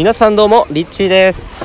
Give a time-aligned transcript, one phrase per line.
[0.00, 1.58] 皆さんどうもリッチーです。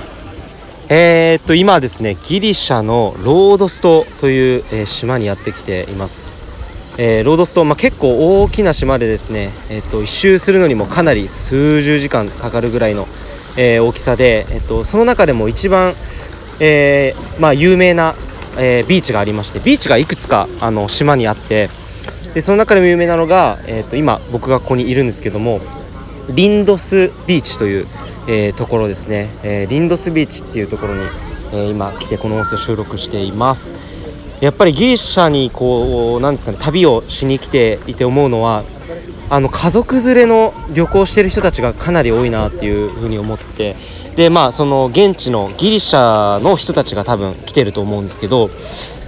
[0.90, 6.98] えー、っと今ですねギリシャのロードス島という、えー、島にやってきています。
[6.98, 13.08] えー、ロードス島、まあ、結構大きな島でですね、えー、っと一周するのにもかなり数十時間かかるぐらいの、
[13.56, 15.94] えー、大きさで、えっとその中でも一番、
[16.60, 18.16] えーまあ、有名な、
[18.58, 21.70] えー、ビーチがありましてビーチがいくつかあの島にあって
[22.34, 25.62] でその中でも有名なのが、えー、と今僕がここにいるんですけども
[26.36, 27.86] リンドスビーチという、
[28.28, 31.02] えー、ところですね、えー、リンドスビーチっていうところに、
[31.54, 33.72] えー、今来てこの音声を収録しています。
[34.42, 38.64] やっぱりギリシャにこうなんですかね旅をしに来ていて思うのは
[39.30, 43.76] あの家族連れの旅行してる人たちがかなり多いなっていうふうに思って
[44.16, 48.50] でまあその現地のギリシャの人たちが多分来てると思うんですけど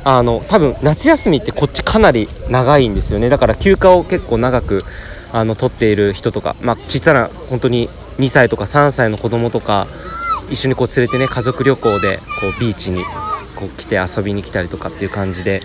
[0.03, 3.27] あの多分夏休みってこっちかなり長いんですよね。
[3.27, 4.81] だから休暇を結構長く
[5.39, 7.87] あの取っている人とか、まあ、小さな本当に
[8.17, 9.85] 2歳とか3歳の子供とか
[10.49, 12.23] 一緒にこう連れてね家族旅行でこ
[12.57, 13.03] うビーチに
[13.55, 15.59] こう来て遊びに来たりとかっていう感じで、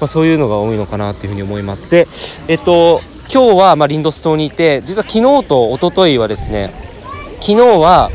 [0.00, 1.90] まあ、そういうのが多いのかなっていうふうに思います。
[1.90, 2.06] で
[2.48, 3.02] えっと
[3.32, 6.70] 今日はまリンドス島にいて実は昨日と一昨日はですね
[7.40, 8.10] 昨日は、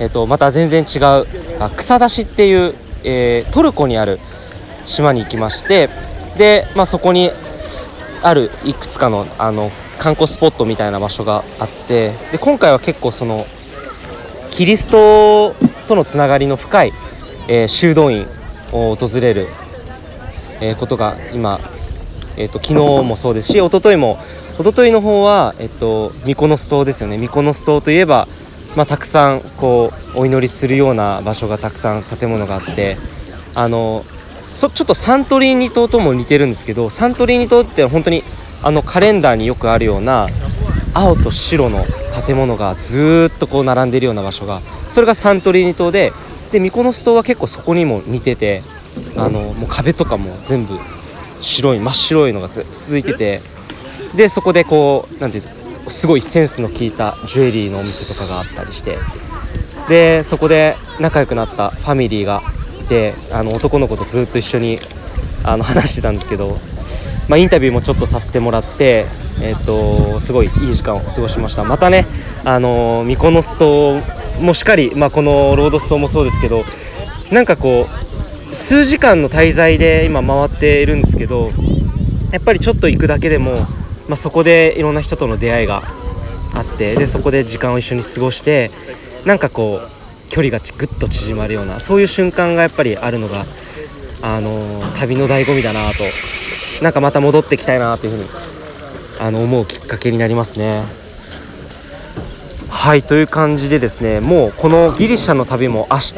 [0.00, 1.26] えっと、また全然違う
[1.60, 4.18] あ草出しっていう、えー、トルコにある
[4.86, 5.88] 島に行きまして
[6.38, 7.30] で、まあ、そこに
[8.22, 13.46] あるいくつかのあの観光スポットみたいな場所があってで今回は結構その
[14.50, 15.54] キリスト
[15.88, 16.92] とのつながりの深い、
[17.48, 18.26] えー、修道院
[18.72, 19.46] を訪れる、
[20.60, 21.58] えー、ことが今、
[22.38, 24.18] えーと、昨日もそうですし一昨日も
[24.58, 27.18] 一昨日の方は、えーと、ミコノス島ですよね。
[27.18, 28.28] ミコノス島といえば、
[28.76, 32.96] まあ、たくさんこうお祈りするような場所がたくさん建物があって
[33.56, 34.04] あの
[34.46, 38.22] そちょっとサントリーニ島とも似てるんですけどサントリーニ島って本当に
[38.64, 40.26] あのカレンダーによくあるような
[40.94, 41.84] 青と白の
[42.26, 46.12] 建物がずっとこう並んでいるような場所がそれがサントリーニ島で
[46.50, 48.62] でミコノス島は結構そこにも似てて
[49.16, 50.78] あのもう壁とかも全部
[51.40, 53.40] 白い真っ白いのが続いてて
[54.16, 58.96] でそこでこう何て言うんですかすごいセンスの効いたジュエリーのお店とかがあったりして
[59.88, 62.40] でそこで仲良くなったファミリーが
[62.80, 64.78] いてあの男の子とずっと一緒に
[65.44, 66.56] あの話してたんですけど
[67.28, 69.06] まあ、インタビューもちょっとさせてもらって、
[69.40, 71.64] えーと、すごいいい時間を過ごしました。
[71.64, 72.06] またね、
[72.44, 74.00] あの、ミコノス島
[74.40, 76.64] もしっかり、まあ、このロードス島もそうですけど
[77.30, 77.86] なんかこ
[78.50, 81.50] う数時間の滞在で今回っているんですけど
[82.32, 83.60] やっぱりちょっと行くだけでも、
[84.08, 85.82] まあ、そこでいろんな人との出会いが
[86.54, 88.70] あってでそこで時間を一緒に過ごして
[89.24, 93.44] なんかこう距離がぐっと縮まるようなそういう瞬間がやっぱりあるのが、
[94.22, 96.04] あのー、旅の醍醐味だなと
[96.82, 98.28] なんかまた戻ってきたいなというふうに
[99.20, 100.82] あの思うきっかけになりますね。
[102.68, 106.14] はいという感じでですねもうこのギリシャの旅も明日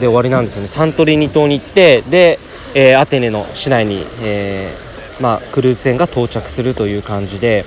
[0.00, 2.38] で終わりなんですよねサントリーニ島に行ってで、
[2.74, 7.64] えー、アテネの市内に、えー、まあ、クルーズ船が到着するという感じで、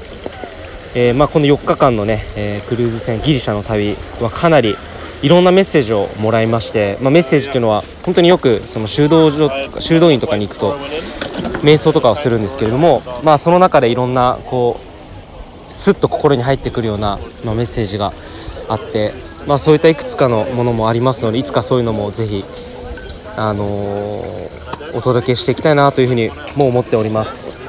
[0.96, 4.76] えー、まあ、この4日間のね、えクルーズ船ギリシャの旅はかなり
[5.22, 10.76] いろんなメッセージをもらいまして、まあ、メッセージっていうのは本当によくその修道所修道院とかに行くと
[11.64, 18.14] 瞑想とかをするんですけれども、まあ、その中でいろんなこうスッと心に入ってくるような、ま、メッセージが
[18.70, 19.12] あって、
[19.48, 22.46] まあ、そういったいくつかのものもありますのでいつかそういうのもぜひ、
[23.36, 27.64] あのー、お届けしていきたいなというふうにもう思っております。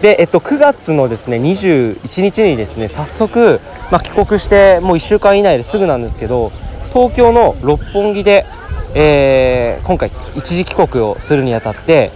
[0.00, 3.60] で、えっと、9月のですね21日にですね早速、
[3.90, 6.50] まあ、帰国してもう1週間以内ですぐなんですけど
[6.92, 8.46] 東京の六本木で、
[8.94, 12.10] えー、今回一時帰国をするにあたって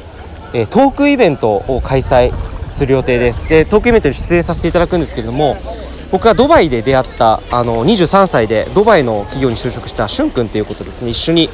[0.54, 2.32] えトークイベントを開催
[2.70, 3.48] する予定です。
[3.48, 5.56] でトークイベントに出演させていただくんですけれども
[6.12, 11.10] 僕はドバイで出会ったあの23歳でドバイの企業に就職したしゅん君ということですね。
[11.10, 11.50] 一緒に、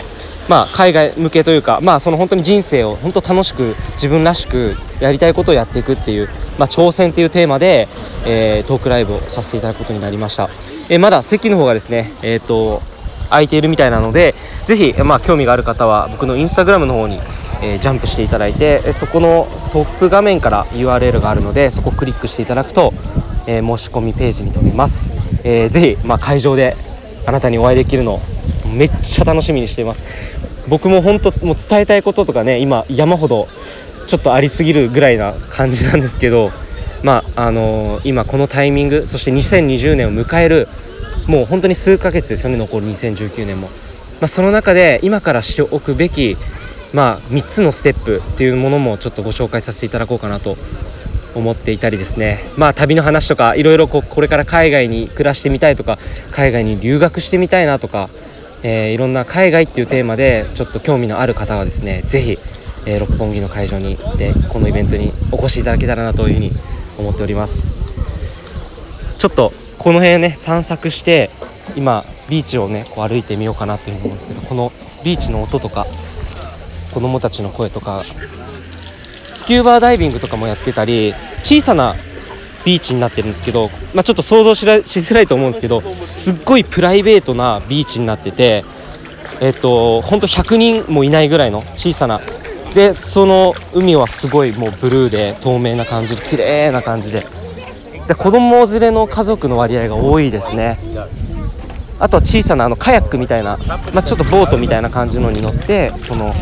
[0.50, 6.28] まあ、海外向けというか、まあ、その本当に人生を本当楽しく自分らしくやりたいことをやっていくっていう、
[6.58, 7.88] まあ、挑戦というテーマで、
[8.26, 10.50] えー、トークライブをさせていただくことになりました、
[10.90, 12.82] えー、まだ席の方がですね、えーと、
[13.30, 14.34] 空いているみたいなので
[14.66, 17.18] ぜひ、まあ、興味がある方は僕のインスタグラムの方に
[17.62, 22.92] えー、ジャンプしていただいてそこのトップ画面から URL があるのでそこをクリックしていただくと、
[23.46, 25.12] えー、申し込みページに飛びます、
[25.44, 26.74] えー、ぜひ、まあ、会場で
[27.26, 28.18] あなたにお会いできるの
[28.76, 30.50] めっちゃ楽しみにしています。
[30.70, 33.48] 僕も本当もう伝えたいこととかね今山ほど
[34.06, 36.50] ちょっとありすぎるぐらいな感じなんですけど
[37.02, 40.68] まああのー、今このタイミングそして2020年を迎える
[41.26, 46.36] もう本当に数ヶ月ですよね残る2019年も、まあ、その中で今からしておくべき
[46.92, 50.56] まあ、3つのステップっていうものもちょっとご紹介させていただこうかなと
[51.34, 52.38] 思っていたりですね。
[52.56, 55.98] まあ旅の話とかいろいろこれから海外に暮らしてみたいとか
[56.32, 58.08] 海外に留学してみたいなとか、
[58.62, 62.38] えー、いろんな海外っていうテーマでちょっと興味のある方はですね是非、
[62.86, 66.50] えー、六本木の会場に行ってこのイベントにお越しいただけたらなというふうに
[66.98, 67.80] 思っております。
[69.18, 71.30] ちょっとこの辺ね散策して
[71.76, 74.70] 今ビーチをねこう歩いてみようかなっていうふうに思うんですけどこの
[75.04, 75.86] ビーチの音とか
[76.92, 81.94] 子供たちの声とかスキューバーダイビングとかもやってたり小さな
[82.64, 88.64] ビーチになってるんですけど、まあ、ちょっと想像しづらいと思うんですけどすっごいプライベートなビーチになってて
[89.40, 92.20] えっと本当100人もいないぐらいの小さな。
[92.74, 97.26] でその海はすごいもうブルーで透明な感じで綺麗な感じで。
[98.06, 100.78] で子供連れの家族の割合が多いですね。
[101.98, 103.58] あとは小さなあのカヤックみたいな、
[103.92, 106.32] まあ、ちょっとボートみたいな感じのに乗ってその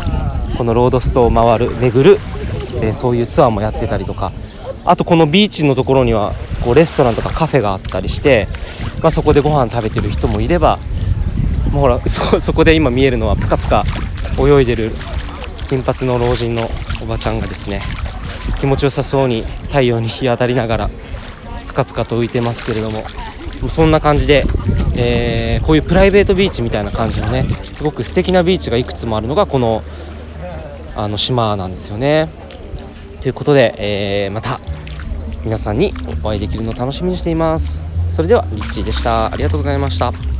[0.59, 2.19] このロードストーンを回る巡る
[2.81, 4.31] でそういうツアーもやってたりとか。
[4.85, 6.31] あとこのビーチのところには
[6.63, 8.47] こうレストランとかカフェがあったりして、
[9.03, 10.79] まあ、そこでご飯食べてる人もいれば
[11.71, 13.85] もうほら そそこで今見えるのはプカプカ
[14.39, 14.91] 泳いでる
[15.69, 16.67] 金髪の老人の
[17.03, 17.81] おばちゃんがですね
[18.59, 20.89] 気持ちよさそうに太陽に日当たりながら
[21.67, 23.03] プカプカと浮いてますけれども
[23.67, 24.45] そんな感じで、
[24.95, 29.83] えー、こういうプライベートビーチみたいな感じのねすごく素敵なビーチがいくつもあるのがこの
[31.03, 32.29] あの島なんですよね。
[33.21, 34.59] ということで、えー、また
[35.43, 35.93] 皆さんに
[36.23, 37.81] お会いできるのを楽しみにしています。
[38.13, 39.31] それではリッチーでした。
[39.31, 40.38] ありがとうございました。